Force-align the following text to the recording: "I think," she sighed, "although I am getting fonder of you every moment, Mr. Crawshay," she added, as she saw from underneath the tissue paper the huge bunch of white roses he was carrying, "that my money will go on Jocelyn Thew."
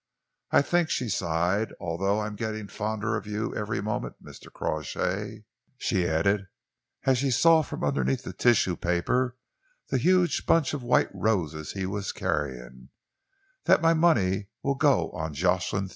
"I 0.49 0.63
think," 0.63 0.89
she 0.89 1.09
sighed, 1.09 1.73
"although 1.79 2.17
I 2.17 2.25
am 2.25 2.35
getting 2.35 2.67
fonder 2.67 3.15
of 3.15 3.27
you 3.27 3.55
every 3.55 3.81
moment, 3.83 4.15
Mr. 4.23 4.51
Crawshay," 4.51 5.43
she 5.77 6.07
added, 6.07 6.47
as 7.05 7.19
she 7.19 7.29
saw 7.29 7.61
from 7.61 7.83
underneath 7.83 8.23
the 8.23 8.33
tissue 8.33 8.75
paper 8.75 9.37
the 9.89 9.99
huge 9.99 10.47
bunch 10.47 10.73
of 10.73 10.81
white 10.81 11.09
roses 11.13 11.73
he 11.73 11.85
was 11.85 12.13
carrying, 12.13 12.89
"that 13.65 13.83
my 13.83 13.93
money 13.93 14.47
will 14.63 14.73
go 14.73 15.11
on 15.11 15.35
Jocelyn 15.35 15.87
Thew." 15.87 15.89